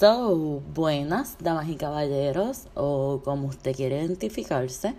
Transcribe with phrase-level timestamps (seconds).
[0.00, 4.94] So, buenas damas y caballeros, o como usted quiere identificarse.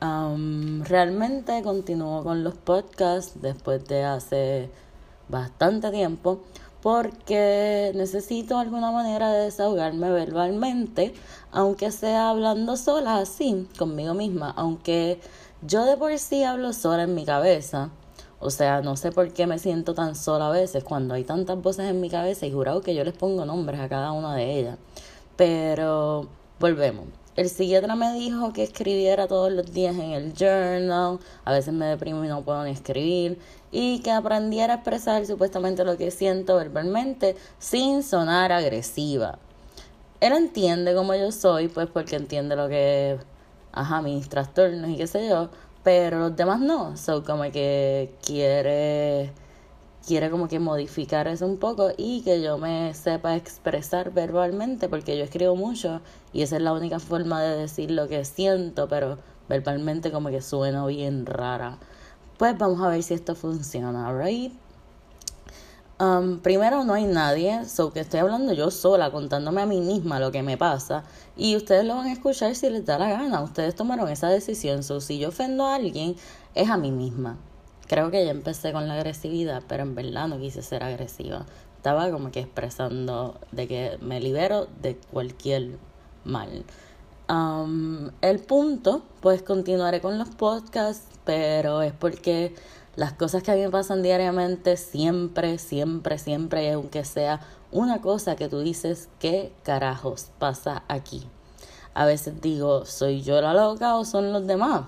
[0.00, 4.70] Um, realmente continúo con los podcasts después de hace
[5.28, 6.42] bastante tiempo
[6.80, 11.12] porque necesito alguna manera de desahogarme verbalmente,
[11.50, 15.18] aunque sea hablando sola así, conmigo misma, aunque
[15.62, 17.90] yo de por sí hablo sola en mi cabeza.
[18.38, 21.60] O sea, no sé por qué me siento tan sola a veces cuando hay tantas
[21.60, 24.58] voces en mi cabeza y jurado que yo les pongo nombres a cada una de
[24.58, 24.78] ellas.
[25.36, 26.28] Pero
[26.60, 27.06] volvemos.
[27.36, 31.84] El psiquiatra me dijo que escribiera todos los días en el journal, a veces me
[31.84, 33.38] deprimo y no puedo ni escribir,
[33.70, 39.38] y que aprendiera a expresar supuestamente lo que siento verbalmente sin sonar agresiva.
[40.20, 43.18] Él entiende como yo soy, pues porque entiende lo que,
[43.70, 45.50] ajá, mis trastornos y qué sé yo,
[45.86, 49.30] pero los demás no, so como que quiere
[50.04, 55.16] quiere como que modificar eso un poco y que yo me sepa expresar verbalmente porque
[55.16, 56.00] yo escribo mucho
[56.32, 60.42] y esa es la única forma de decir lo que siento, pero verbalmente como que
[60.42, 61.78] suena bien rara.
[62.36, 64.52] Pues vamos a ver si esto funciona, right?
[65.98, 70.20] Um, primero no hay nadie, so que estoy hablando yo sola, contándome a mí misma
[70.20, 71.04] lo que me pasa.
[71.36, 73.40] Y ustedes lo van a escuchar si les da la gana.
[73.40, 74.82] Ustedes tomaron esa decisión.
[74.82, 76.16] So, si yo ofendo a alguien,
[76.54, 77.38] es a mí misma.
[77.86, 81.46] Creo que ya empecé con la agresividad, pero en verdad no quise ser agresiva.
[81.76, 85.78] Estaba como que expresando de que me libero de cualquier
[86.24, 86.64] mal.
[87.28, 92.54] Um, el punto, pues continuaré con los podcasts, pero es porque
[92.96, 98.36] las cosas que a mí me pasan diariamente siempre, siempre, siempre, aunque sea una cosa
[98.36, 101.26] que tú dices, ¿qué carajos pasa aquí?
[101.94, 104.86] A veces digo, ¿soy yo la loca o son los demás?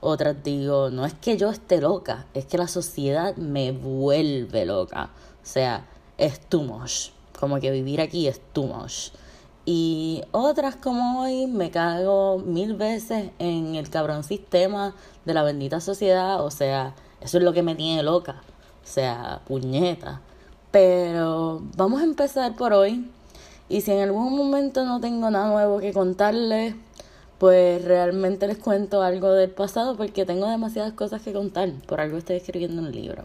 [0.00, 5.10] Otras digo, no es que yo esté loca, es que la sociedad me vuelve loca.
[5.42, 5.86] O sea,
[6.18, 6.80] es too.
[7.38, 8.72] Como que vivir aquí es too.
[9.64, 15.80] Y otras como hoy me cago mil veces en el cabrón sistema de la bendita
[15.80, 16.44] sociedad.
[16.44, 18.42] O sea, eso es lo que me tiene loca.
[18.84, 20.20] O sea, puñeta.
[20.70, 23.10] Pero vamos a empezar por hoy.
[23.68, 26.74] Y si en algún momento no tengo nada nuevo que contarles,
[27.38, 31.70] pues realmente les cuento algo del pasado porque tengo demasiadas cosas que contar.
[31.86, 33.24] Por algo estoy escribiendo un libro.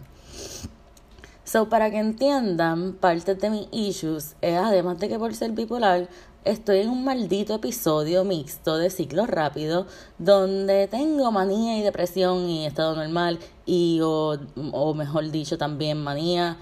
[1.44, 6.10] So, para que entiendan, parte de mis issues es, además de que por ser bipolar,
[6.48, 9.86] estoy en un maldito episodio mixto de ciclo rápido
[10.18, 14.40] donde tengo manía y depresión y estado normal y o,
[14.72, 16.58] o mejor dicho también manía,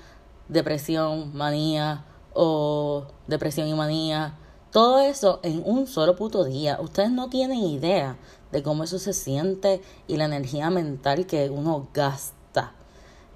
[0.50, 2.03] depresión, manía
[2.34, 4.40] o depresión y manía.
[4.72, 6.79] Todo eso en un solo puto día.
[6.81, 8.18] Ustedes no tienen idea
[8.51, 12.74] de cómo eso se siente y la energía mental que uno gasta.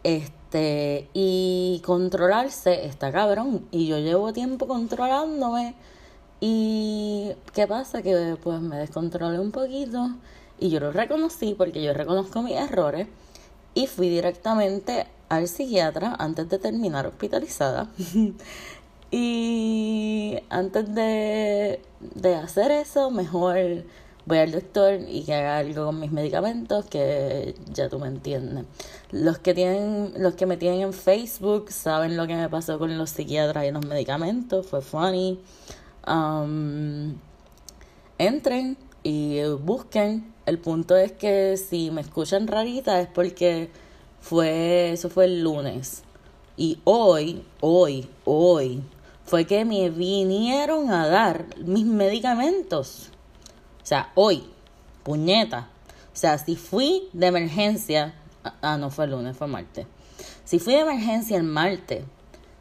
[0.03, 3.67] Este, y controlarse está cabrón.
[3.71, 5.75] Y yo llevo tiempo controlándome
[6.39, 10.11] y qué pasa que pues me descontrolé un poquito
[10.59, 13.07] y yo lo reconocí porque yo reconozco mis errores
[13.73, 17.89] y fui directamente al psiquiatra antes de terminar hospitalizada.
[19.11, 23.85] y antes de, de hacer eso, mejor
[24.25, 28.65] voy al doctor y que haga algo con mis medicamentos, que ya tú me entiendes.
[29.11, 32.97] Los que tienen, los que me tienen en Facebook saben lo que me pasó con
[32.97, 35.39] los psiquiatras y los medicamentos, fue funny.
[38.17, 40.33] Entren y busquen.
[40.45, 43.69] El punto es que si me escuchan rarita es porque
[44.19, 46.03] fue, eso fue el lunes.
[46.57, 48.83] Y hoy, hoy, hoy,
[49.25, 53.09] fue que me vinieron a dar mis medicamentos.
[53.81, 54.43] O sea, hoy,
[55.03, 55.69] puñeta.
[56.13, 58.15] O sea, si fui de emergencia,
[58.61, 59.85] ah, no fue el lunes, fue martes.
[60.43, 62.03] Si fui de emergencia el martes,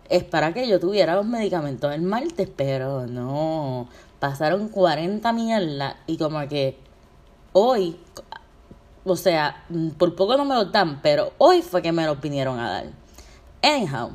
[0.08, 3.88] es para que yo tuviera los medicamentos el martes, pero no.
[4.18, 6.78] Pasaron 40 mierdas y como que
[7.52, 7.98] hoy,
[9.04, 9.64] o sea,
[9.98, 12.86] por poco no me los dan, pero hoy fue que me los vinieron a dar.
[13.62, 14.12] Anyhow,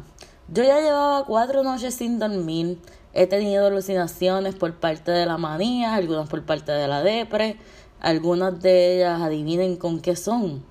[0.48, 2.80] yo ya llevaba cuatro noches sin dormir.
[3.14, 7.58] He tenido alucinaciones por parte de la manía, algunas por parte de la depre.
[8.00, 10.64] Algunas de ellas, adivinen con qué son.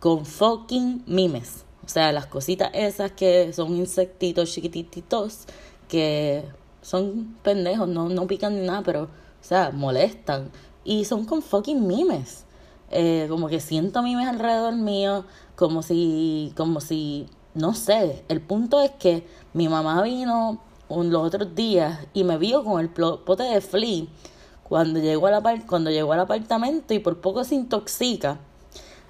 [0.00, 1.63] Con fucking mimes.
[1.84, 5.44] O sea, las cositas esas que son insectitos chiquititos
[5.88, 6.44] que
[6.80, 9.08] son pendejos, no, no pican ni nada, pero, o
[9.40, 10.50] sea, molestan.
[10.84, 12.44] Y son con fucking mimes.
[12.90, 15.24] Eh, como que siento mimes alrededor mío,
[15.56, 18.24] como si, como si, no sé.
[18.28, 22.90] El punto es que mi mamá vino los otros días y me vio con el
[22.90, 24.04] pote de flea
[24.62, 28.38] cuando llegó, a la, cuando llegó al apartamento y por poco se intoxica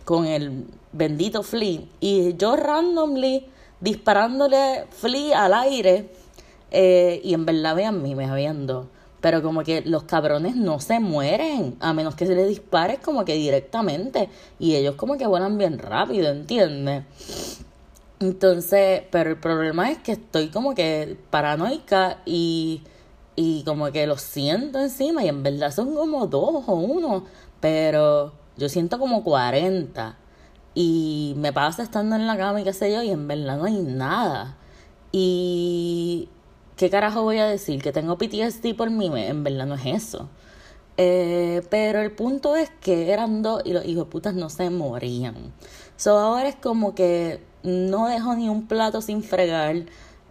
[0.04, 1.80] con el bendito Flea.
[2.00, 3.46] Y yo randomly
[3.80, 6.10] disparándole Flea al aire
[6.76, 8.88] Eh, y en verdad vean mí, me viendo.
[9.20, 13.24] Pero como que los cabrones no se mueren, a menos que se les dispare como
[13.24, 14.28] que directamente.
[14.58, 17.04] Y ellos como que vuelan bien rápido, ¿entiendes?
[18.20, 22.82] Entonces, pero el problema es que estoy como que paranoica y,
[23.36, 27.24] y como que lo siento encima y en verdad son como dos o uno,
[27.60, 30.16] pero yo siento como 40
[30.74, 33.64] y me pasa estando en la cama y qué sé yo y en verdad no
[33.64, 34.56] hay nada.
[35.12, 36.28] Y
[36.76, 37.82] ¿qué carajo voy a decir?
[37.82, 40.28] Que tengo PTSD por mí, en verdad no es eso.
[40.96, 45.52] Eh, pero el punto es que eran dos y los hijos putas no se morían.
[45.96, 49.86] So ahora es como que no dejo ni un plato sin fregar.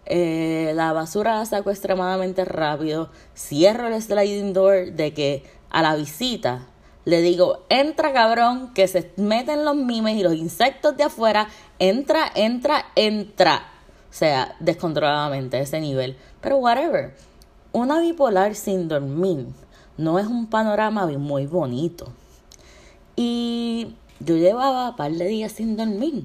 [0.06, 3.10] Eh, la basura la saco extremadamente rápido.
[3.36, 6.66] Cierro el sliding door de que a la visita
[7.04, 11.48] le digo, entra cabrón, que se meten los mimes y los insectos de afuera.
[11.78, 13.66] Entra, entra, entra.
[14.10, 16.16] O sea, descontroladamente, ese nivel.
[16.40, 17.14] Pero whatever.
[17.72, 19.48] Una bipolar sin dormir
[19.98, 22.12] no es un panorama muy bonito.
[23.16, 26.24] Y yo llevaba un par de días sin dormir.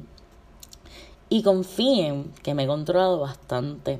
[1.28, 4.00] Y confíen que me he controlado bastante.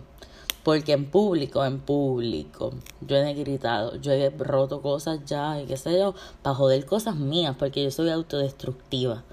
[0.70, 2.72] Porque en público, en público,
[3.02, 6.14] yo he gritado, yo he roto cosas ya y qué sé yo,
[6.44, 9.24] para joder cosas mías, porque yo soy autodestructiva.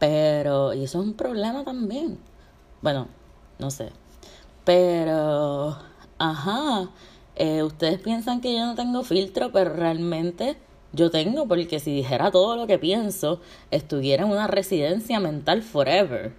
[0.00, 2.18] Pero, y eso es un problema también.
[2.82, 3.06] Bueno,
[3.60, 3.90] no sé.
[4.64, 5.76] Pero,
[6.18, 6.90] ajá,
[7.36, 10.56] eh, ustedes piensan que yo no tengo filtro, pero realmente
[10.92, 13.40] yo tengo, porque si dijera todo lo que pienso,
[13.70, 16.32] estuviera en una residencia mental forever.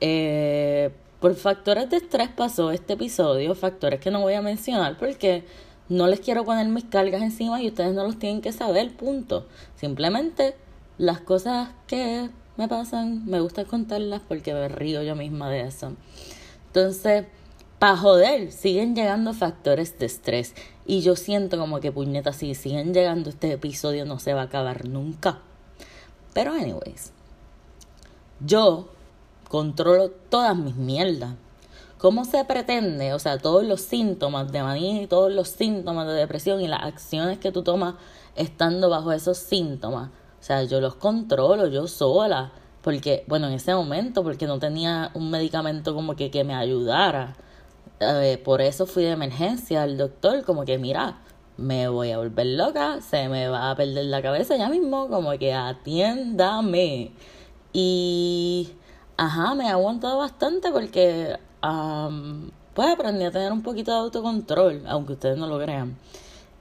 [0.00, 0.90] Eh,
[1.24, 5.46] por factores de estrés pasó este episodio, factores que no voy a mencionar porque
[5.88, 9.46] no les quiero poner mis cargas encima y ustedes no los tienen que saber, punto.
[9.74, 10.54] Simplemente
[10.98, 12.28] las cosas que
[12.58, 15.94] me pasan, me gusta contarlas porque me río yo misma de eso.
[16.66, 17.24] Entonces,
[17.78, 20.52] para joder, siguen llegando factores de estrés.
[20.84, 24.44] Y yo siento como que puñetas, si siguen llegando, este episodio no se va a
[24.44, 25.38] acabar nunca.
[26.34, 27.14] Pero, anyways,
[28.44, 28.93] yo
[29.54, 31.36] controlo todas mis mierdas.
[31.98, 33.12] ¿Cómo se pretende?
[33.12, 36.82] O sea, todos los síntomas de manía y todos los síntomas de depresión y las
[36.82, 37.94] acciones que tú tomas
[38.34, 40.08] estando bajo esos síntomas.
[40.08, 42.50] O sea, yo los controlo yo sola.
[42.82, 47.36] Porque, bueno, en ese momento, porque no tenía un medicamento como que, que me ayudara.
[48.00, 51.20] Eh, por eso fui de emergencia al doctor, como que, mira,
[51.58, 55.30] me voy a volver loca, se me va a perder la cabeza ya mismo, como
[55.38, 57.12] que atiéndame.
[57.72, 58.72] Y
[59.16, 61.38] Ajá, me ha aguantado bastante porque
[62.74, 65.96] pues aprendí a tener un poquito de autocontrol, aunque ustedes no lo crean.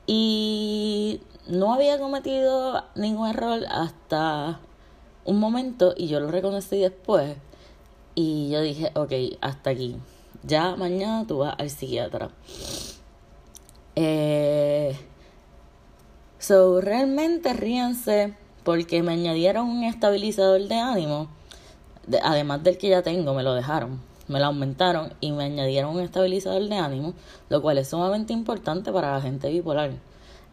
[0.05, 4.59] Y no había cometido ningún error hasta
[5.25, 7.37] un momento y yo lo reconocí después.
[8.15, 9.11] Y yo dije, ok,
[9.41, 9.97] hasta aquí.
[10.43, 12.29] Ya mañana tú vas al psiquiatra.
[13.95, 14.95] Eh,
[16.37, 21.29] so, realmente ríense porque me añadieron un estabilizador de ánimo
[22.21, 26.01] además del que ya tengo, me lo dejaron, me lo aumentaron y me añadieron un
[26.01, 27.13] estabilizador de ánimo,
[27.49, 29.91] lo cual es sumamente importante para la gente bipolar.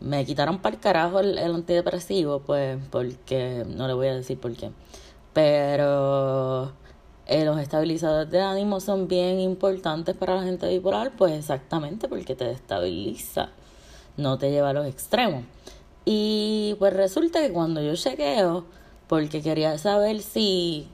[0.00, 4.52] Me quitaron para el carajo el, antidepresivo, pues, porque no le voy a decir por
[4.56, 4.70] qué.
[5.32, 6.72] Pero
[7.26, 12.34] eh, los estabilizadores de ánimo son bien importantes para la gente bipolar, pues exactamente porque
[12.34, 13.50] te estabiliza,
[14.16, 15.44] no te lleva a los extremos.
[16.04, 18.64] Y pues resulta que cuando yo chequeo,
[19.06, 20.88] porque quería saber si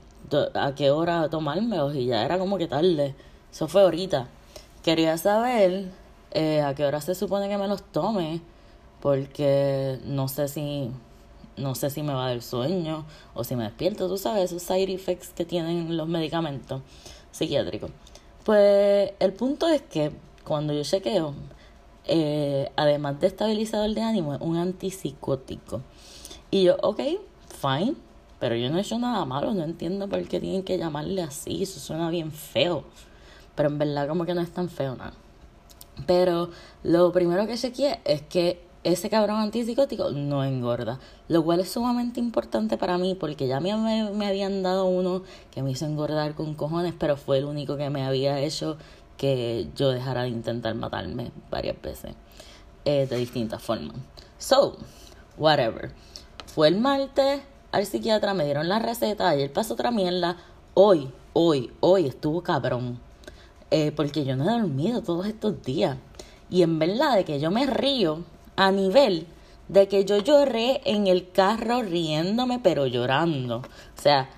[0.54, 3.14] a qué hora tomármelos y ya era como que tarde.
[3.52, 4.28] Eso fue ahorita.
[4.82, 5.90] Quería saber
[6.32, 8.40] eh, a qué hora se supone que me los tome
[9.00, 10.90] porque no sé si
[11.56, 14.92] no sé si me va dar sueño o si me despierto, tú sabes, esos side
[14.92, 16.82] effects que tienen los medicamentos
[17.30, 17.90] psiquiátricos.
[18.44, 20.12] Pues el punto es que
[20.44, 21.34] cuando yo chequeo,
[22.04, 25.80] eh, además de estabilizador de ánimo, es un antipsicótico.
[26.50, 27.00] Y yo, ok,
[27.60, 27.96] fine,
[28.38, 31.62] pero yo no he hecho nada malo, no entiendo por qué tienen que llamarle así,
[31.62, 32.84] eso suena bien feo.
[33.54, 35.14] Pero en verdad como que no es tan feo nada.
[36.06, 36.50] Pero
[36.82, 41.00] lo primero que chequeé es que ese cabrón antipsicótico no engorda.
[41.28, 43.74] Lo cual es sumamente importante para mí porque ya me,
[44.12, 47.90] me habían dado uno que me hizo engordar con cojones, pero fue el único que
[47.90, 48.76] me había hecho
[49.16, 52.14] que yo dejara de intentar matarme varias veces.
[52.84, 53.96] Eh, de distintas formas.
[54.38, 54.76] So,
[55.36, 55.90] whatever.
[56.46, 57.40] Fue el martes,
[57.76, 60.38] al psiquiatra, me dieron la receta, ayer pasó otra mierda,
[60.72, 62.98] hoy, hoy, hoy estuvo cabrón.
[63.70, 65.98] Eh, porque yo no he dormido todos estos días.
[66.48, 68.24] Y en verdad de que yo me río
[68.56, 69.26] a nivel
[69.68, 73.58] de que yo lloré en el carro riéndome pero llorando.
[73.58, 74.30] O sea,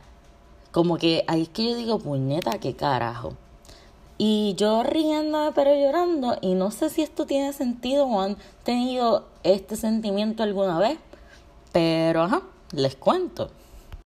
[0.72, 3.34] como que ahí es que yo digo, puñeta, qué carajo.
[4.16, 6.38] Y yo riendo pero llorando.
[6.40, 10.98] Y no sé si esto tiene sentido o han tenido este sentimiento alguna vez.
[11.70, 12.42] Pero ajá,
[12.72, 13.50] les cuento.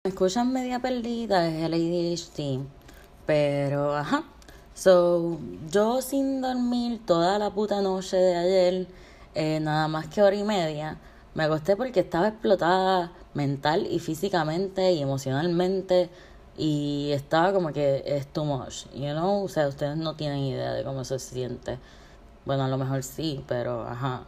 [0.04, 2.66] Me escuchan media perdida, es el ADHD.
[3.26, 4.24] Pero ajá.
[4.74, 5.38] So,
[5.70, 8.86] yo sin dormir toda la puta noche de ayer,
[9.34, 10.98] eh, nada más que hora y media,
[11.34, 16.10] me acosté porque estaba explotada mental y físicamente y emocionalmente
[16.56, 20.72] y estaba como que es too much, you know, o sea, ustedes no tienen idea
[20.72, 21.78] de cómo se siente.
[22.44, 24.22] Bueno, a lo mejor sí, pero ajá.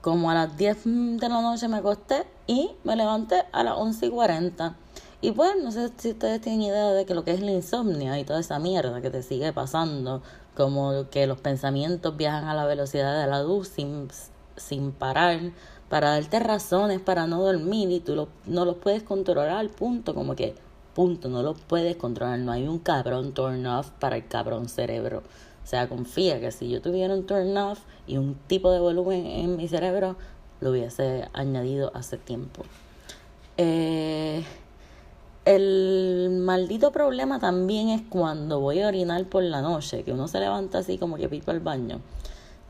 [0.00, 4.06] Como a las 10 de la noche me acosté y me levanté a las 11
[4.06, 4.76] y 40.
[5.20, 8.18] Y pues, no sé si ustedes tienen idea de que lo que es la insomnia
[8.18, 10.22] y toda esa mierda que te sigue pasando,
[10.54, 14.08] como que los pensamientos viajan a la velocidad de la luz sin,
[14.56, 15.38] sin parar,
[15.88, 20.54] para darte razones para no dormir y tú no los puedes controlar punto, como que
[20.94, 22.38] Punto, no lo puedes controlar.
[22.40, 25.22] No hay un cabrón turn off para el cabrón cerebro.
[25.64, 29.24] O sea, confía que si yo tuviera un turn off y un tipo de volumen
[29.24, 30.16] en mi cerebro,
[30.62, 32.62] lo hubiese añadido hace tiempo.
[33.58, 34.44] Eh,
[35.44, 40.38] el maldito problema también es cuando voy a orinar por la noche, que uno se
[40.38, 42.00] levanta así como que pipa al baño.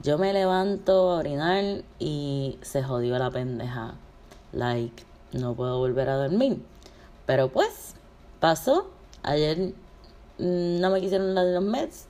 [0.02, 3.94] Yo me levanto a orinar y se jodió la pendeja.
[4.52, 6.62] Like, no puedo volver a dormir.
[7.26, 7.94] Pero pues,
[8.40, 8.90] pasó.
[9.22, 9.74] Ayer
[10.38, 12.06] mm, no me quisieron la de los Mets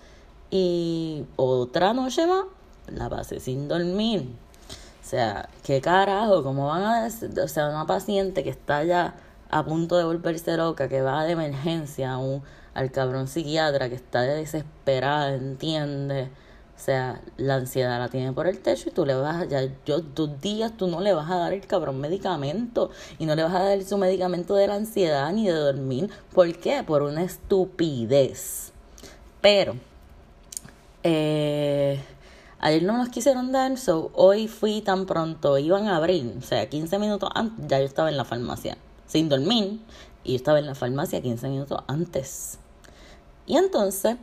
[0.51, 2.45] y otra noche más
[2.87, 4.29] la pasé sin dormir.
[5.12, 9.14] Sea, qué carajo, cómo van a decir, o sea, una paciente que está ya
[9.50, 12.42] a punto de volverse loca, que va de emergencia a un,
[12.73, 16.31] al cabrón psiquiatra, que está desesperada, entiende
[16.83, 20.00] o sea, la ansiedad la tiene por el techo y tú le vas, ya yo,
[20.00, 22.90] dos días tú no le vas a dar el cabrón medicamento
[23.21, 26.11] y no le vas a dar su medicamento de la ansiedad ni de dormir.
[26.35, 26.83] ¿Por qué?
[26.83, 28.73] Por una estupidez.
[29.40, 29.76] Pero,
[31.04, 32.00] eh,
[32.62, 36.69] ayer no nos quisieron dar, so hoy fui tan pronto, iban a abrir, o sea,
[36.69, 39.81] 15 minutos antes, ya yo estaba en la farmacia, sin dormir,
[40.25, 42.59] y yo estaba en la farmacia 15 minutos antes.
[43.47, 44.16] Y entonces,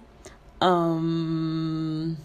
[0.62, 2.16] um,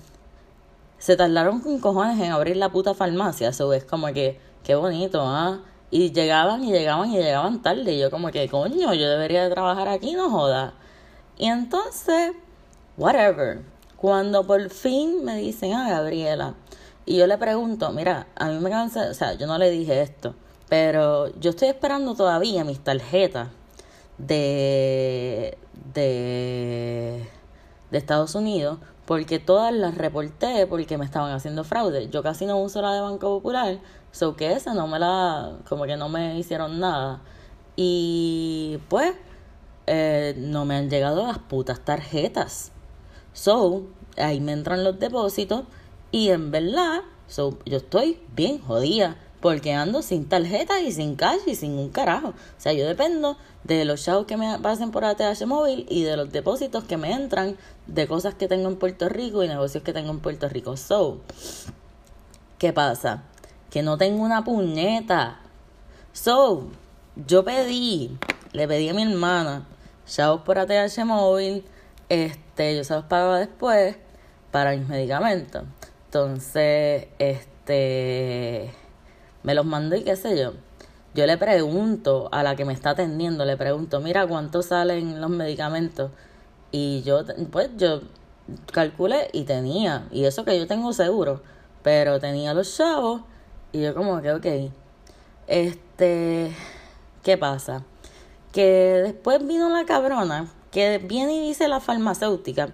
[1.04, 3.50] se tardaron con cojones en abrir la puta farmacia.
[3.50, 5.60] Eso es como que, qué bonito, ¿ah?
[5.90, 7.98] Y llegaban y llegaban y llegaban tarde.
[7.98, 10.72] Yo como que, coño, yo debería de trabajar aquí, no joda.
[11.36, 12.32] Y entonces,
[12.96, 13.73] whatever.
[13.96, 16.54] Cuando por fin me dicen, ah, Gabriela.
[17.06, 20.00] Y yo le pregunto, mira, a mí me cansa, o sea, yo no le dije
[20.00, 20.34] esto,
[20.68, 23.48] pero yo estoy esperando todavía mis tarjetas
[24.16, 25.58] de,
[25.92, 27.28] de,
[27.90, 32.08] de Estados Unidos porque todas las reporté porque me estaban haciendo fraude.
[32.08, 33.78] Yo casi no uso la de Banco Popular,
[34.12, 37.20] so que esa no me la, como que no me hicieron nada.
[37.76, 39.14] Y pues,
[39.86, 42.72] eh, no me han llegado las putas tarjetas.
[43.34, 43.82] So,
[44.16, 45.64] ahí me entran los depósitos
[46.12, 51.40] y en verdad, so, yo estoy bien jodida porque ando sin tarjeta y sin cash
[51.46, 52.28] y sin un carajo.
[52.28, 56.16] O sea, yo dependo de los chavos que me pasen por ATH móvil y de
[56.16, 59.92] los depósitos que me entran de cosas que tengo en Puerto Rico y negocios que
[59.92, 60.78] tengo en Puerto Rico.
[60.78, 61.20] So,
[62.56, 63.24] ¿qué pasa?
[63.68, 65.40] Que no tengo una puñeta.
[66.14, 66.68] So,
[67.26, 68.16] yo pedí,
[68.52, 69.66] le pedí a mi hermana,
[70.06, 71.64] chavos por ATH móvil,
[72.08, 73.96] este, yo se los pago después
[74.50, 75.64] para mis medicamentos.
[76.06, 78.70] Entonces, este
[79.42, 80.54] me los mandó y qué sé yo.
[81.14, 85.30] Yo le pregunto a la que me está atendiendo, le pregunto, mira cuánto salen los
[85.30, 86.10] medicamentos.
[86.72, 87.20] Y yo,
[87.52, 88.00] pues yo
[88.72, 91.40] calculé y tenía, y eso que yo tengo seguro,
[91.82, 93.22] pero tenía los chavos
[93.70, 94.46] y yo como que, ok,
[95.46, 96.52] este,
[97.22, 97.84] ¿qué pasa?
[98.52, 102.70] Que después vino la cabrona que viene y dice la farmacéutica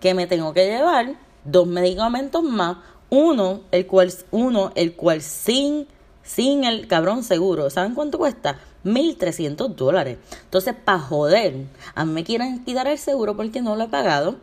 [0.00, 5.86] que me tengo que llevar dos medicamentos más, uno, el cual, uno, el cual sin
[6.24, 7.70] sin el cabrón seguro.
[7.70, 8.58] ¿Saben cuánto cuesta?
[8.84, 10.18] 1.300 dólares.
[10.42, 14.34] Entonces, para joder, a mí me quieren quitar el seguro porque no lo he pagado.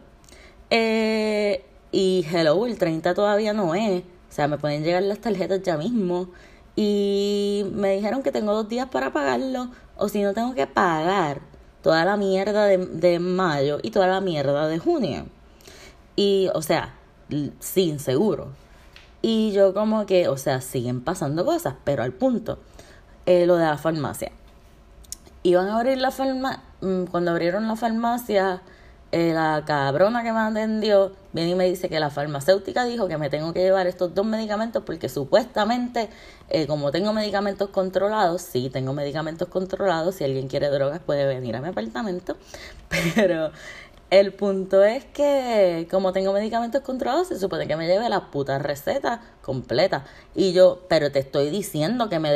[0.69, 4.01] Eh, y hello, el 30 todavía no es.
[4.01, 6.29] O sea, me pueden llegar las tarjetas ya mismo.
[6.77, 9.67] Y me dijeron que tengo dos días para pagarlo.
[9.97, 11.41] O si no, tengo que pagar
[11.83, 15.27] toda la mierda de, de mayo y toda la mierda de junio.
[16.15, 16.95] Y, o sea,
[17.59, 18.49] sin seguro.
[19.21, 22.59] Y yo como que, o sea, siguen pasando cosas, pero al punto,
[23.25, 24.31] eh, lo de la farmacia.
[25.43, 28.61] Iban a abrir la farmacia, mm, cuando abrieron la farmacia,
[29.13, 33.19] eh, la cabrona que me atendió viene y me dice que la farmacéutica dijo que
[33.19, 36.09] me tengo que llevar estos dos medicamentos porque supuestamente,
[36.49, 41.55] eh, como tengo medicamentos controlados, sí, tengo medicamentos controlados, si alguien quiere drogas puede venir
[41.55, 42.37] a mi apartamento,
[43.15, 43.51] pero
[44.09, 48.59] El punto es que, como tengo medicamentos controlados, se supone que me lleve la puta
[48.59, 50.05] receta completa.
[50.35, 52.29] Y yo, pero te estoy diciendo que me,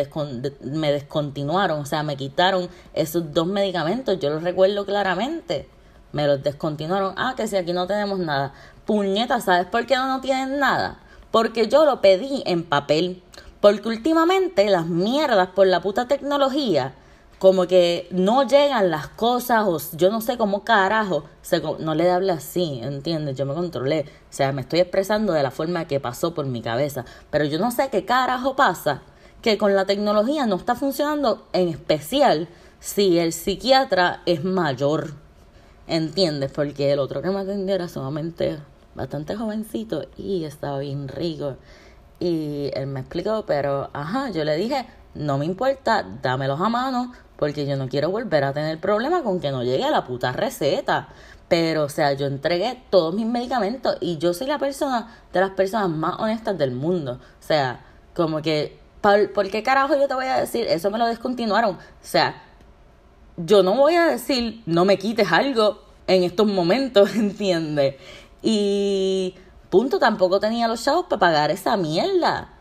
[0.61, 5.67] me descontinuaron, o sea, me quitaron esos dos medicamentos, yo los recuerdo claramente.
[6.17, 7.13] Me los descontinuaron.
[7.15, 8.51] Ah, que si aquí no tenemos nada.
[8.87, 10.97] Puñeta, ¿sabes por qué no, no tienen nada?
[11.29, 13.21] Porque yo lo pedí en papel.
[13.61, 16.95] Porque últimamente las mierdas por la puta tecnología
[17.37, 22.09] como que no llegan las cosas o yo no sé cómo carajo, se, no le
[22.09, 23.37] hable así, ¿entiendes?
[23.37, 26.63] Yo me controlé, o sea, me estoy expresando de la forma que pasó por mi
[26.63, 29.03] cabeza, pero yo no sé qué carajo pasa,
[29.43, 32.47] que con la tecnología no está funcionando, en especial
[32.79, 35.13] si el psiquiatra es mayor,
[35.87, 36.51] ¿entiendes?
[36.51, 38.59] Porque el otro que me atendió era sumamente
[38.95, 41.57] bastante jovencito y estaba bien rico.
[42.19, 47.13] Y él me explicó, pero, ajá, yo le dije, no me importa, dámelos a mano,
[47.37, 50.31] porque yo no quiero volver a tener problemas con que no llegue a la puta
[50.31, 51.09] receta.
[51.47, 55.51] Pero, o sea, yo entregué todos mis medicamentos y yo soy la persona de las
[55.51, 57.13] personas más honestas del mundo.
[57.13, 60.67] O sea, como que, ¿por, qué carajo yo te voy a decir?
[60.67, 61.75] Eso me lo descontinuaron.
[61.75, 62.43] O sea,
[63.37, 67.95] yo no voy a decir, no me quites algo en estos momentos, ¿entiendes?
[68.41, 69.35] Y
[69.69, 72.53] punto, tampoco tenía los chavos para pagar esa mierda.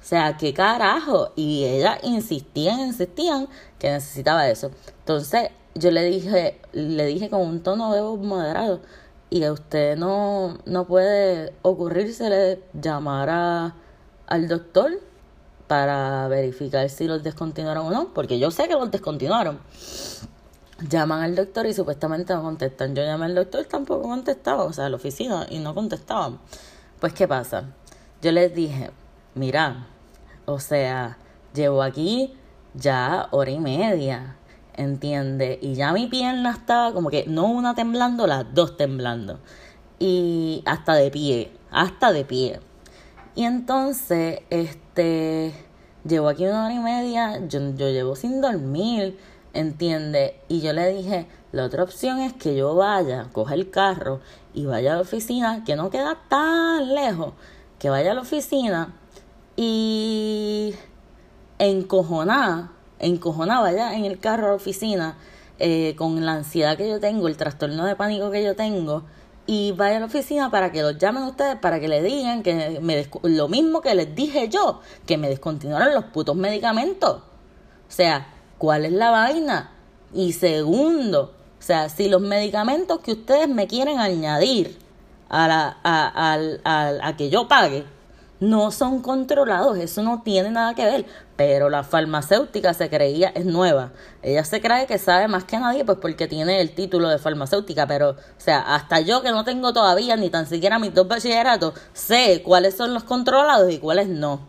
[0.00, 1.32] O sea, ¿qué carajo?
[1.36, 3.48] Y ella insistían, insistían
[3.78, 4.70] que necesitaba eso.
[4.98, 8.80] Entonces yo le dije, le dije con un tono de voz moderado,
[9.30, 13.74] y a usted no, no puede ocurrírsele llamar a,
[14.26, 15.00] al doctor
[15.72, 19.58] para verificar si los descontinuaron o no, porque yo sé que los descontinuaron.
[20.86, 22.94] Llaman al doctor y supuestamente no contestan.
[22.94, 26.40] Yo llamé al doctor, tampoco contestaba, o sea, a la oficina, y no contestaban.
[27.00, 27.70] Pues, ¿qué pasa?
[28.20, 28.90] Yo les dije,
[29.34, 29.86] mira,
[30.44, 31.16] o sea,
[31.54, 32.34] llevo aquí
[32.74, 34.36] ya hora y media,
[34.74, 35.58] ¿entiende?
[35.62, 39.40] Y ya mi pierna estaba como que no una temblando, las dos temblando.
[39.98, 42.60] Y hasta de pie, hasta de pie.
[43.34, 49.18] Y entonces, este, llevo aquí una hora y media, yo, yo llevo sin dormir,
[49.54, 50.36] ¿entiende?
[50.48, 54.20] Y yo le dije, la otra opción es que yo vaya, coja el carro
[54.54, 57.34] y vaya a la oficina, que no queda tan lejos,
[57.78, 58.94] que vaya a la oficina
[59.56, 60.74] y
[61.58, 65.16] encojonada, encojonada ya en el carro a la oficina,
[65.58, 69.04] eh, con la ansiedad que yo tengo, el trastorno de pánico que yo tengo,
[69.46, 72.78] y vaya a la oficina para que los llamen ustedes, para que le digan que
[72.80, 77.16] me lo mismo que les dije yo, que me descontinuaron los putos medicamentos.
[77.16, 78.28] O sea,
[78.58, 79.72] ¿cuál es la vaina?
[80.14, 84.78] Y segundo, o sea, si los medicamentos que ustedes me quieren añadir
[85.28, 87.84] a, la, a, a, a que yo pague,
[88.42, 91.06] no son controlados, eso no tiene nada que ver.
[91.36, 93.92] Pero la farmacéutica se creía, es nueva.
[94.20, 97.86] Ella se cree que sabe más que nadie, pues porque tiene el título de farmacéutica.
[97.86, 101.74] Pero, o sea, hasta yo que no tengo todavía ni tan siquiera mis dos bachilleratos,
[101.92, 104.40] sé cuáles son los controlados y cuáles no.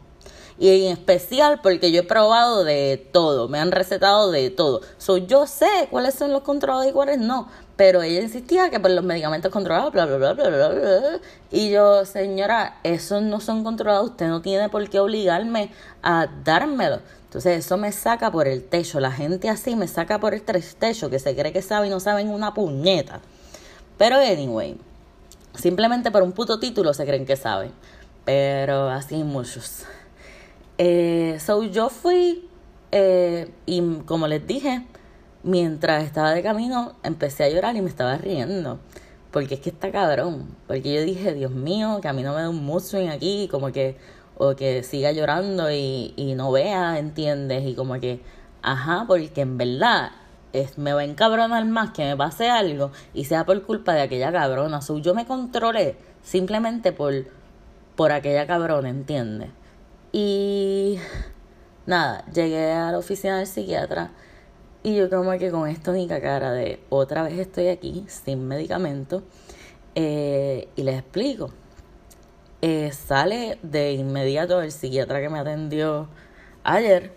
[0.58, 4.82] Y en especial porque yo he probado de todo, me han recetado de todo.
[4.98, 7.48] So, yo sé cuáles son los controlados y cuáles no.
[7.76, 11.20] Pero ella insistía que por los medicamentos controlados, bla, bla, bla, bla, bla, bla.
[11.52, 15.72] Y yo, señora, esos no son controlados, usted no tiene por qué obligarme
[16.04, 17.00] a dármelo.
[17.26, 19.00] Entonces eso me saca por el techo.
[19.00, 22.00] La gente así me saca por el techo, que se cree que sabe y no
[22.00, 23.22] saben una puñeta.
[23.98, 24.78] Pero anyway,
[25.56, 27.72] simplemente por un puto título se creen que saben.
[28.24, 29.86] Pero así muchos.
[30.78, 32.48] Eh, so yo fui
[32.92, 34.86] eh, y como les dije,
[35.44, 38.80] mientras estaba de camino empecé a llorar y me estaba riendo.
[39.32, 40.56] Porque es que está cabrón.
[40.68, 43.72] Porque yo dije, Dios mío, que a mí no me da un mood aquí, como
[43.72, 43.98] que,
[44.38, 47.66] o que siga llorando y, y no vea, ¿entiendes?
[47.66, 48.22] Y como que,
[48.62, 50.12] ajá, porque en verdad
[50.54, 54.02] es, me va a encabronar más que me pase algo y sea por culpa de
[54.02, 54.82] aquella cabrona.
[54.82, 57.14] So, yo me controlé simplemente por,
[57.96, 59.50] por aquella cabrona, ¿entiendes?
[60.12, 61.00] Y
[61.88, 64.12] nada, llegué a la oficina del psiquiatra
[64.84, 69.24] y yo como que con esta única cara de otra vez estoy aquí sin medicamento
[69.96, 71.52] eh, y les explico.
[72.62, 76.08] Eh, sale de inmediato el psiquiatra que me atendió
[76.64, 77.14] ayer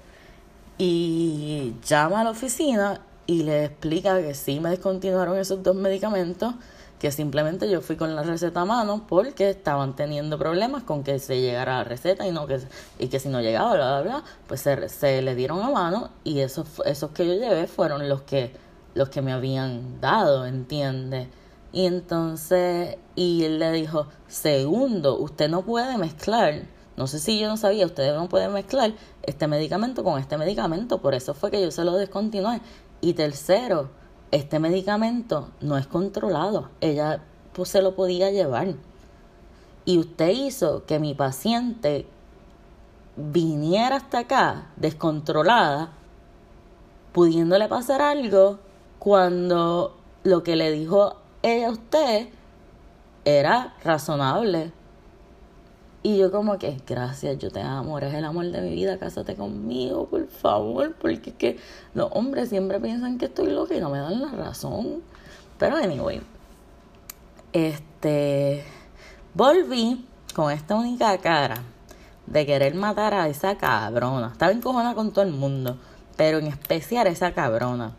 [0.78, 6.54] y llama a la oficina y le explica que sí me descontinuaron esos dos medicamentos
[6.98, 11.18] que simplemente yo fui con la receta a mano porque estaban teniendo problemas con que
[11.18, 12.60] se llegara la receta y no que
[12.98, 16.10] y que si no llegaba bla bla bla pues se, se le dieron a mano
[16.24, 18.52] y esos esos que yo llevé fueron los que
[18.94, 21.28] los que me habían dado entiende
[21.72, 26.62] y entonces y él le dijo segundo usted no puede mezclar
[26.96, 31.02] no sé si yo no sabía usted no puede mezclar este medicamento con este medicamento
[31.02, 32.60] por eso fue que yo se lo descontinué.
[33.02, 33.90] Y tercero
[34.30, 36.70] este medicamento no es controlado.
[36.80, 38.74] Ella pues, se lo podía llevar.
[39.84, 42.06] Y usted hizo que mi paciente
[43.16, 45.90] viniera hasta acá descontrolada,
[47.12, 48.58] pudiéndole pasar algo
[48.98, 52.28] cuando lo que le dijo ella a usted
[53.24, 54.72] era razonable.
[56.06, 59.34] Y yo como que, gracias, yo te amo, eres el amor de mi vida, cásate
[59.34, 61.58] conmigo, por favor, porque es que
[61.94, 65.02] los hombres siempre piensan que estoy loca y no me dan la razón.
[65.58, 66.22] Pero anyway,
[67.52, 68.62] este,
[69.34, 71.56] volví con esta única cara
[72.28, 74.28] de querer matar a esa cabrona.
[74.30, 75.76] Estaba encojona con todo el mundo,
[76.16, 77.96] pero en especial esa cabrona.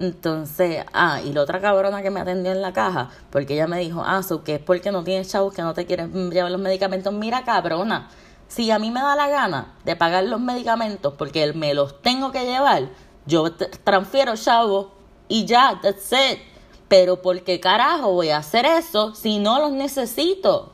[0.00, 3.78] Entonces, ah, y la otra cabrona que me atendió en la caja, porque ella me
[3.80, 6.60] dijo, ah, so que es porque no tienes chavos que no te quieres llevar los
[6.60, 7.12] medicamentos.
[7.12, 8.08] Mira, cabrona,
[8.48, 12.32] si a mí me da la gana de pagar los medicamentos porque me los tengo
[12.32, 12.88] que llevar,
[13.26, 14.86] yo transfiero chavos
[15.28, 16.40] y ya, that's it.
[16.88, 20.72] Pero ¿por qué carajo voy a hacer eso si no los necesito?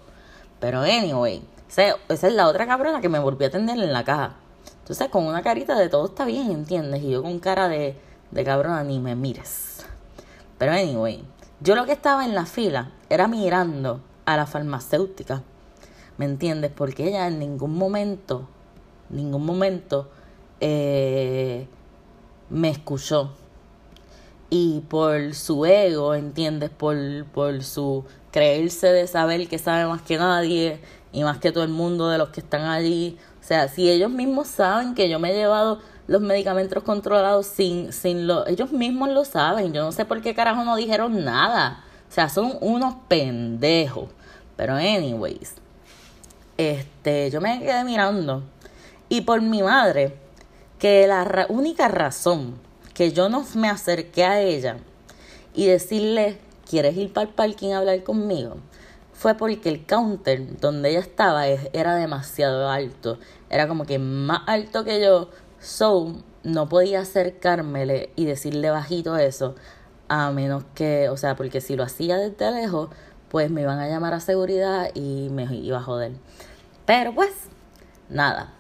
[0.61, 4.37] Pero anyway, esa es la otra cabrona que me volvió a atender en la caja.
[4.79, 7.03] Entonces, con una carita de todo está bien, ¿entiendes?
[7.03, 9.87] Y yo con cara de de cabrón ni me mires.
[10.59, 11.25] Pero anyway,
[11.61, 15.43] yo lo que estaba en la fila era mirando a la farmacéutica.
[16.19, 16.71] ¿Me entiendes?
[16.75, 18.49] Porque ella en ningún momento,
[19.11, 20.11] ningún momento
[20.61, 21.67] eh,
[22.51, 23.33] me escuchó.
[24.49, 26.71] Y por su ego, ¿entiendes?
[26.71, 30.81] Por, por su creerse de saber que sabe más que nadie
[31.13, 33.19] y más que todo el mundo de los que están allí.
[33.41, 37.93] O sea, si ellos mismos saben que yo me he llevado los medicamentos controlados sin,
[37.93, 39.73] sin lo, ellos mismos lo saben.
[39.73, 41.85] Yo no sé por qué carajo no dijeron nada.
[42.09, 44.09] O sea, son unos pendejos.
[44.57, 45.55] Pero anyways,
[46.57, 48.43] este, yo me quedé mirando.
[49.09, 50.17] Y por mi madre,
[50.79, 52.59] que la única razón
[52.95, 54.79] que yo no me acerqué a ella
[55.55, 56.39] y decirle,
[56.69, 58.57] ¿quieres ir para el parking a hablar conmigo?
[59.13, 63.19] Fue porque el counter donde ella estaba era demasiado alto.
[63.49, 65.31] Era como que más alto que yo,
[65.67, 69.57] So, no podía acercármele y decirle bajito eso,
[70.07, 72.89] a menos que, o sea, porque si lo hacía desde lejos,
[73.29, 76.13] pues me iban a llamar a seguridad y me iba a joder.
[76.87, 77.33] Pero pues,
[78.09, 78.53] nada.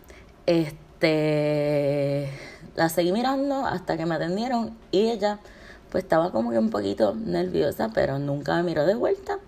[0.46, 2.28] Este,
[2.74, 5.38] la seguí mirando hasta que me atendieron y ella,
[5.92, 9.38] pues estaba como que un poquito nerviosa, pero nunca me miró de vuelta.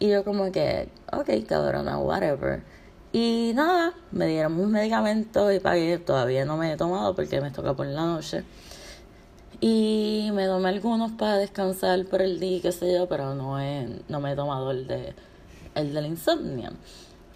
[0.00, 2.64] Y yo como que, ok, cabrona, whatever.
[3.12, 5.98] Y nada, me dieron mis medicamentos y pagué.
[5.98, 8.44] Todavía no me he tomado porque me toca por la noche.
[9.60, 14.00] Y me tomé algunos para descansar por el día, qué sé yo, pero no, he,
[14.08, 15.14] no me he tomado el de
[15.74, 16.72] el de la insomnia.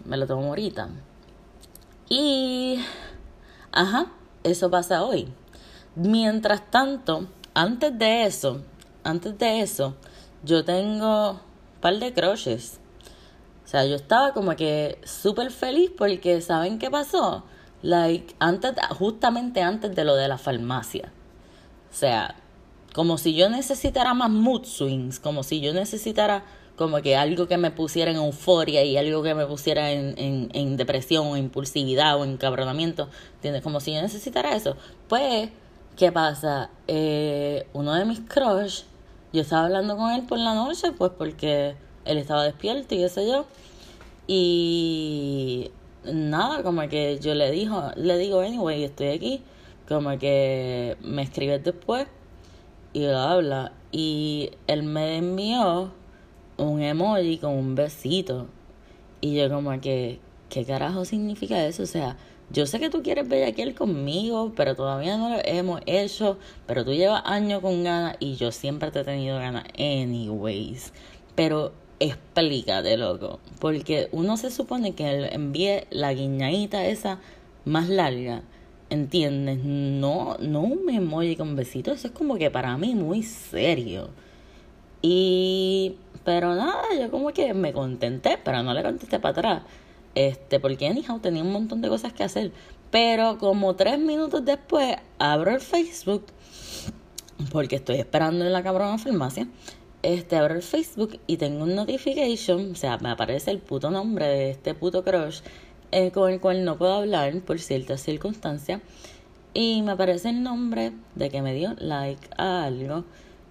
[0.05, 0.89] Me lo tomo ahorita.
[2.09, 2.79] Y
[3.73, 5.29] ajá, eso pasa hoy.
[5.97, 8.63] Mientras tanto, antes de eso,
[9.05, 9.95] antes de eso,
[10.43, 11.41] yo tengo un
[11.81, 12.81] par de croches
[13.75, 17.43] sea, yo estaba como que súper feliz porque ¿saben qué pasó?
[17.83, 21.13] Like, antes, justamente antes de lo de la farmacia.
[21.91, 22.37] O sea,
[22.95, 26.45] como si yo necesitara más mood swings, como si yo necesitara
[26.77, 30.51] como que algo que me pusiera en euforia y algo que me pusiera en, en,
[30.53, 33.63] en depresión o impulsividad o encabronamiento, ¿entiendes?
[33.63, 34.77] Como si yo necesitara eso.
[35.09, 35.51] Pues,
[35.97, 36.71] ¿qué pasa?
[36.87, 38.83] Eh, uno de mis crush,
[39.33, 43.09] yo estaba hablando con él por la noche, pues porque él estaba despierto y qué
[43.09, 43.47] sé yo.
[44.27, 45.71] Y
[46.05, 49.43] nada, como que yo le dijo, le digo, anyway, estoy aquí.
[49.89, 52.07] Como que me escribe después
[52.93, 53.73] y habla.
[53.93, 55.93] Y él me envió
[56.57, 58.47] un emoji con un besito.
[59.21, 61.83] Y yo como que, ¿qué carajo significa eso?
[61.83, 62.17] O sea,
[62.51, 66.39] yo sé que tú quieres él conmigo, pero todavía no lo hemos hecho.
[66.67, 70.93] Pero tú llevas años con ganas y yo siempre te he tenido ganas anyways.
[71.35, 73.41] Pero explícate, loco.
[73.61, 77.19] Porque uno se supone que envíe la guiñadita esa
[77.65, 78.43] más larga.
[78.91, 79.59] ¿Entiendes?
[79.65, 81.93] No, no un emoji con besito.
[81.93, 84.11] Eso es como que para mí muy serio.
[85.03, 85.97] Y.
[86.25, 89.63] Pero nada, yo como que me contenté, pero no le contesté para atrás.
[90.15, 92.53] Este, porque anyhow tenía un montón de cosas que hacer.
[92.91, 96.27] Pero como tres minutos después abro el Facebook.
[97.51, 99.49] Porque estoy esperando en la cabrona farmacia
[100.05, 104.27] este, abro el Facebook y tengo un notification, o sea, me aparece el puto nombre
[104.27, 105.41] de este puto crush
[105.93, 108.83] eh, con el cual no puedo hablar por ciertas circunstancias.
[109.55, 113.05] Y me aparece el nombre de que me dio like a algo.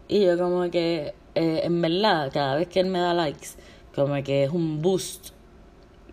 [0.07, 3.47] Y yo como que, eh, en verdad, cada vez que él me da likes,
[3.95, 5.29] como que es un boost,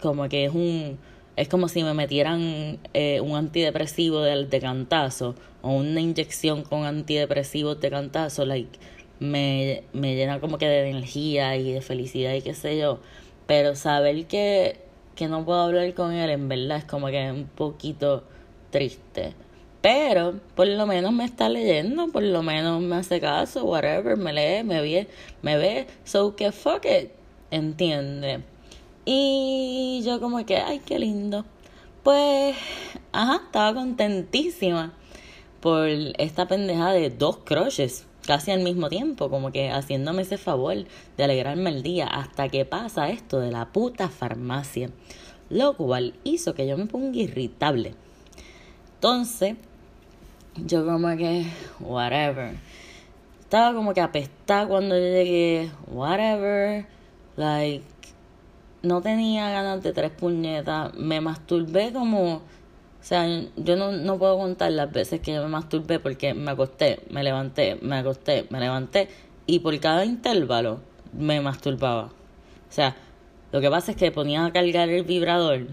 [0.00, 0.98] como que es un,
[1.37, 6.85] es como si me metieran eh, un antidepresivo de, de cantazo o una inyección con
[6.85, 8.79] antidepresivos de cantazo, like,
[9.21, 12.99] me, me llena como que de energía y de felicidad y qué sé yo.
[13.47, 14.81] Pero saber que,
[15.15, 18.25] que no puedo hablar con él, en verdad, es como que un poquito
[18.71, 19.35] triste.
[19.83, 24.33] Pero por lo menos me está leyendo, por lo menos me hace caso, whatever, me
[24.33, 25.09] lee, me ve,
[25.43, 27.11] me ve, so que fuck it,
[27.51, 28.41] entiende.
[29.05, 31.45] Y yo como que, ay, qué lindo.
[32.03, 32.57] Pues,
[33.13, 34.95] ajá, estaba contentísima
[35.61, 40.77] por esta pendeja de dos crushes casi al mismo tiempo, como que haciéndome ese favor
[41.16, 44.88] de alegrarme el día hasta que pasa esto de la puta farmacia,
[45.49, 47.97] lo cual hizo que yo me ponga irritable.
[48.95, 49.57] Entonces,
[50.64, 51.45] yo como que,
[51.81, 52.55] whatever.
[53.40, 56.87] Estaba como que apestada cuando yo llegué, whatever,
[57.35, 57.85] like,
[58.85, 62.43] no tenía ganas de tres puñetas, me masturbé como
[63.01, 66.51] o sea, yo no, no puedo contar las veces que yo me masturbé porque me
[66.51, 69.09] acosté, me levanté, me acosté, me levanté
[69.47, 70.81] y por cada intervalo
[71.13, 72.05] me masturbaba.
[72.05, 72.97] O sea,
[73.53, 75.67] lo que pasa es que ponía a cargar el vibrador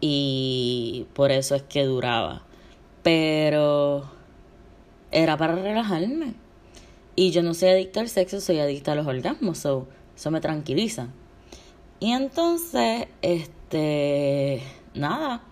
[0.00, 2.42] y por eso es que duraba.
[3.02, 4.10] Pero
[5.12, 6.34] era para relajarme.
[7.14, 10.40] Y yo no soy adicta al sexo, soy adicta a los orgasmos, so, eso me
[10.40, 11.08] tranquiliza.
[12.00, 14.62] Y entonces, este,
[14.94, 15.42] nada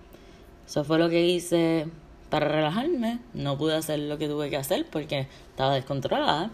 [0.67, 1.87] eso fue lo que hice
[2.31, 3.21] para relajarme.
[3.33, 6.51] No pude hacer lo que tuve que hacer porque estaba descontrolada.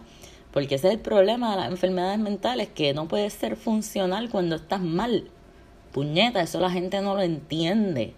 [0.53, 4.57] Porque ese es el problema de las enfermedades mentales, que no puedes ser funcional cuando
[4.57, 5.31] estás mal.
[5.93, 8.15] Puñeta, eso la gente no lo entiende.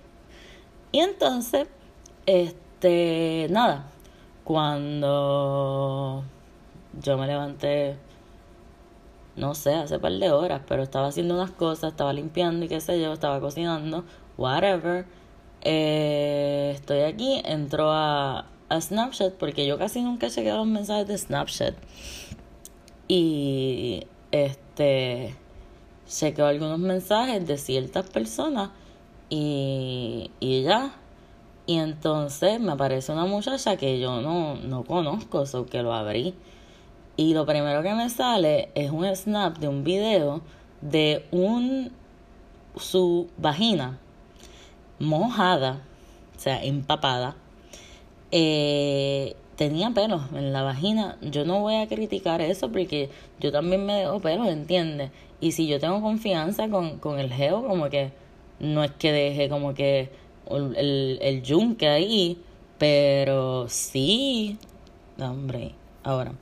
[0.93, 1.69] Y entonces,
[2.25, 3.91] este, nada,
[4.45, 6.25] cuando
[7.03, 7.97] yo me levanté,
[9.37, 12.81] no sé, hace par de horas, pero estaba haciendo unas cosas, estaba limpiando y qué
[12.81, 14.05] sé yo, estaba cocinando,
[14.37, 15.07] whatever
[15.65, 21.19] eh, estoy aquí, entro a, a Snapchat porque yo casi nunca chequeo los mensajes de
[21.19, 21.75] Snapchat.
[23.09, 25.37] Y este
[26.09, 28.71] chequeo algunos mensajes de ciertas personas
[29.29, 30.95] y, y ya.
[31.67, 36.35] Y entonces me aparece una muchacha que yo no, no conozco, so que lo abrí.
[37.17, 40.41] Y lo primero que me sale es un snap de un video
[40.81, 41.93] de un
[42.77, 43.99] su vagina
[45.03, 45.83] mojada,
[46.37, 47.37] o sea, empapada,
[48.31, 51.19] eh, tenía pelos en la vagina.
[51.21, 53.11] Yo no voy a criticar eso porque
[53.41, 55.11] yo también me dejo pelos, ¿entiendes?
[55.41, 58.13] Y si yo tengo confianza con, con el geo, como que
[58.61, 60.11] no es que deje como que
[60.49, 62.41] el, el yunque ahí,
[62.79, 64.57] pero sí,
[65.19, 65.73] hombre,
[66.05, 66.33] ahora,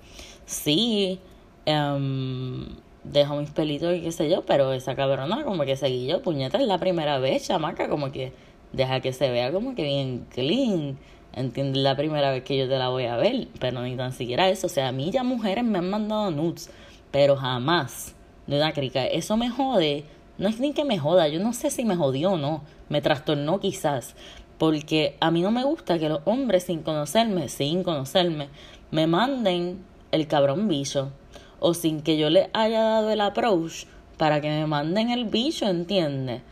[0.45, 1.19] sí,
[1.67, 2.67] um,
[3.05, 6.59] dejo mis pelitos y qué sé yo, pero esa cabrona como que seguí yo, puñeta,
[6.59, 8.33] es la primera vez, chamaca, como que
[8.73, 10.99] deja que se vea como que bien clean.
[11.33, 14.49] Entiendes la primera vez que yo te la voy a ver, pero ni tan siquiera
[14.49, 14.67] eso.
[14.67, 16.71] O sea, a mí ya mujeres me han mandado nudes,
[17.11, 18.15] pero jamás
[18.47, 19.07] de una crica.
[19.07, 20.05] Eso me jode.
[20.39, 22.63] No es ni que me joda, yo no sé si me jodió o no.
[22.89, 24.17] Me trastornó quizás.
[24.59, 28.49] Porque a mí no me gusta que los hombres sin conocerme, sin conocerme,
[28.91, 31.13] me manden el cabrón bicho.
[31.61, 33.85] O sin que yo le haya dado el approach
[34.17, 36.43] para que me manden el bicho, ¿entiendes?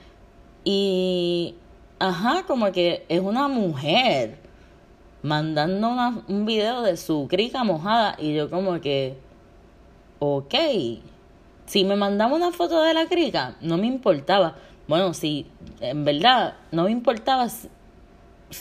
[0.64, 1.54] Y
[1.98, 4.38] ajá, como que es una mujer
[5.22, 9.18] mandando un video de su crica mojada y yo como que,
[10.18, 10.54] ok,
[11.66, 14.56] si me mandaba una foto de la crica, no me importaba.
[14.87, 15.46] Bueno, si
[15.80, 17.48] en verdad no me importaba,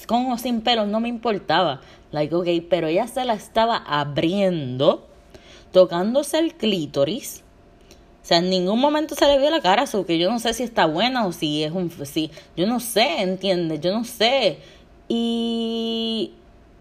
[0.08, 1.82] con o sin pelos, no me importaba.
[2.12, 5.08] Like, ok, pero ella se la estaba abriendo,
[5.72, 7.44] tocándose el clítoris
[8.28, 10.54] o sea, en ningún momento se le vio la cara, o que yo no sé
[10.54, 11.90] si está buena o si es un...
[12.06, 13.80] Si, yo no sé, ¿entiendes?
[13.80, 14.60] Yo no sé.
[15.08, 16.34] Y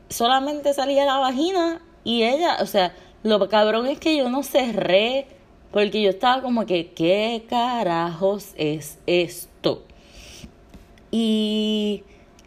[0.09, 5.29] solamente salía la vagina y ella, o sea, lo cabrón es que yo no cerré
[5.71, 9.85] porque yo estaba como que, ¿qué carajos es esto?
[11.13, 12.03] Y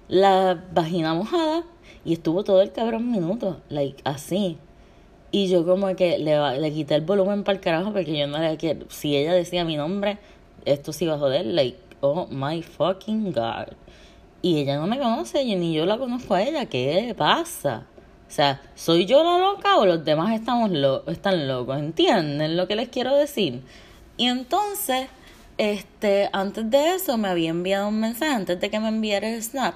[0.09, 1.63] la vagina mojada
[2.03, 4.57] y estuvo todo el cabrón minuto, like así.
[5.31, 8.39] Y yo como que le, le quité el volumen para el carajo porque yo no
[8.39, 8.85] le quiero.
[8.89, 10.17] Si ella decía mi nombre,
[10.65, 11.45] esto sí iba a joder.
[11.45, 13.67] Like, oh my fucking god.
[14.41, 16.65] Y ella no me conoce ni yo la conozco a ella.
[16.65, 17.85] ¿Qué pasa?
[18.27, 21.79] O sea, ¿soy yo la loca o los demás estamos lo están locos?
[21.79, 23.61] ¿Entienden lo que les quiero decir?
[24.17, 25.07] Y entonces,
[25.57, 29.41] este, antes de eso me había enviado un mensaje, antes de que me enviara el
[29.41, 29.73] snap,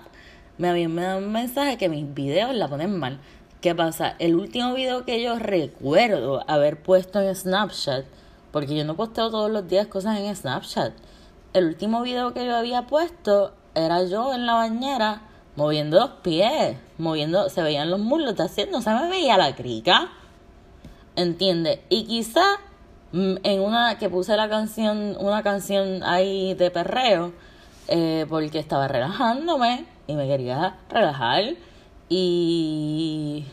[0.60, 3.20] me había enviado un mensaje que mis videos la ponen mal.
[3.63, 4.15] ¿Qué pasa?
[4.19, 8.04] El último video que yo recuerdo haber puesto en Snapchat,
[8.52, 10.91] porque yo no posteo todos los días cosas en Snapchat.
[11.54, 15.21] El último video que yo había puesto era yo en la bañera
[15.56, 20.10] moviendo los pies, moviendo, se veían los muslos, haciendo, se me veía la crica.
[21.15, 21.80] ¿Entiendes?
[21.88, 22.43] Y quizá
[23.13, 27.32] mm, en una que puse la canción, una canción ahí de perreo,
[27.88, 31.56] eh, porque estaba relajándome y me quería relajar
[32.10, 33.46] y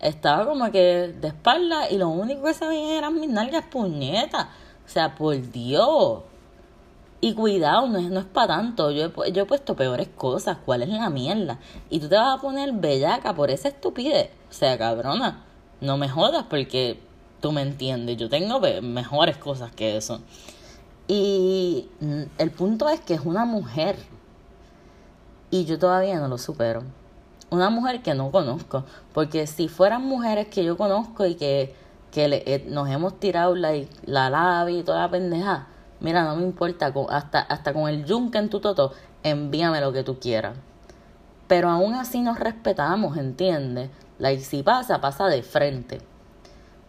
[0.00, 4.46] estaba como que de espalda y lo único que se veían eran mis nalgas puñetas.
[4.84, 6.22] O sea, por Dios.
[7.20, 8.90] Y cuidado, no es, no es para tanto.
[8.90, 10.58] Yo he, yo he puesto peores cosas.
[10.64, 11.58] ¿Cuál es la mierda?
[11.88, 14.30] Y tú te vas a poner bellaca por esa estupidez.
[14.50, 15.44] O sea, cabrona,
[15.80, 17.00] no me jodas porque
[17.40, 18.16] tú me entiendes.
[18.16, 20.20] Yo tengo mejores cosas que eso.
[21.06, 21.88] Y
[22.38, 23.96] el punto es que es una mujer.
[25.50, 26.82] Y yo todavía no lo supero.
[27.52, 28.84] Una mujer que no conozco.
[29.14, 31.76] Porque si fueran mujeres que yo conozco y que,
[32.10, 33.72] que eh, nos hemos tirado la,
[34.04, 35.68] la labia y toda la pendeja
[36.02, 40.02] mira, no me importa, hasta, hasta con el yunque en tu toto, envíame lo que
[40.02, 40.56] tú quieras.
[41.46, 43.90] Pero aún así nos respetamos, ¿entiendes?
[44.18, 46.00] La y si pasa, pasa de frente.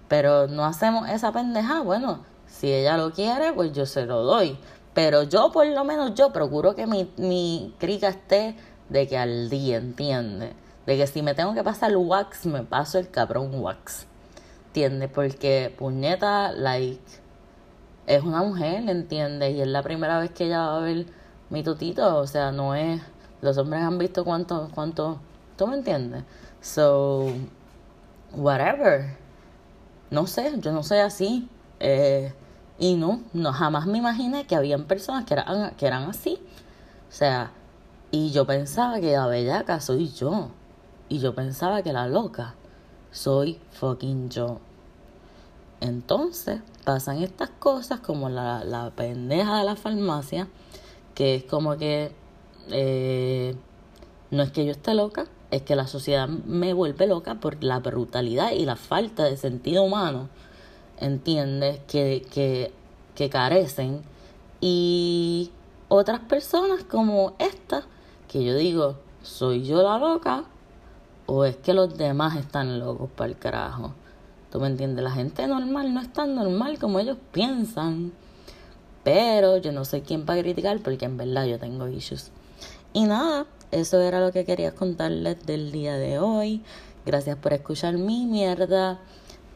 [0.08, 4.58] Pero no hacemos esa pendeja, bueno, si ella lo quiere, pues yo se lo doy.
[4.94, 8.56] Pero yo, por lo menos, yo procuro que mi, mi crica esté
[8.94, 10.54] de que al día, ¿entiendes?
[10.86, 14.06] De que si me tengo que pasar el wax, me paso el cabrón wax.
[14.68, 15.10] ¿Entiendes?
[15.14, 17.02] Porque puñeta, like
[18.06, 19.56] es una mujer, ¿entiendes?
[19.56, 21.08] Y es la primera vez que ella va a ver
[21.50, 23.02] mi tutito, o sea, no es...
[23.42, 25.20] Los hombres han visto cuánto, cuánto...
[25.58, 26.24] ¿Tú me entiendes?
[26.62, 27.32] So,
[28.34, 29.18] whatever.
[30.12, 31.50] No sé, yo no soy así.
[31.80, 32.32] Eh,
[32.78, 36.40] y no, no, jamás me imaginé que habían personas que eran, que eran así.
[37.10, 37.52] O sea,
[38.14, 40.50] y yo pensaba que la bellaca soy yo.
[41.10, 42.54] Y yo pensaba que la loca
[43.12, 44.60] soy fucking yo.
[45.82, 50.48] Entonces pasan estas cosas como la, la pendeja de la farmacia,
[51.16, 52.12] que es como que
[52.70, 53.56] eh,
[54.30, 57.80] no es que yo esté loca, es que la sociedad me vuelve loca por la
[57.80, 60.30] brutalidad y la falta de sentido humano,
[61.00, 61.80] ¿entiendes?
[61.88, 62.72] Que, que,
[63.16, 64.04] que carecen.
[64.62, 65.50] Y
[65.88, 67.88] otras personas como esta,
[68.34, 70.46] que yo digo, ¿soy yo la loca?
[71.28, 73.94] ¿O es que los demás están locos para el carajo?
[74.52, 75.04] ¿Tú me entiendes?
[75.04, 78.12] La gente normal no es tan normal como ellos piensan.
[79.04, 82.32] Pero yo no soy quien para criticar porque en verdad yo tengo issues.
[82.92, 86.64] Y nada, eso era lo que quería contarles del día de hoy.
[87.06, 89.00] Gracias por escuchar mi mierda.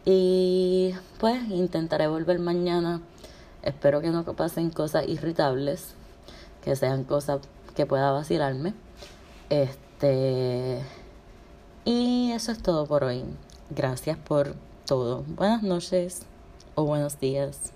[0.06, 3.02] Y pues intentaré volver mañana.
[3.64, 5.96] Espero que no pasen cosas irritables.
[6.64, 7.40] Que sean cosas
[7.78, 8.74] que pueda vacilarme.
[9.52, 10.82] Este.
[11.86, 13.24] Y eso es todo por hoy.
[13.70, 14.56] Gracias por
[14.88, 15.24] todo.
[15.28, 16.26] Buenas noches
[16.74, 17.72] o buenos días.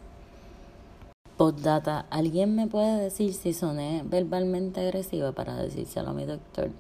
[1.38, 6.72] Postdata, ¿alguien me puede decir si soné verbalmente agresiva para decírselo a mi doctor?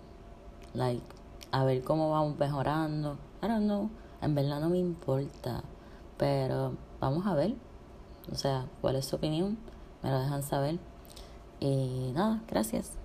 [0.73, 1.05] Like,
[1.51, 3.19] a ver cómo vamos mejorando.
[3.43, 3.91] I don't know.
[4.23, 5.63] En verdad no me importa.
[6.17, 7.53] Pero vamos a ver.
[8.31, 9.59] O sea, ¿cuál es su opinión?
[10.01, 10.79] Me lo dejan saber.
[11.59, 13.00] Y nada, gracias.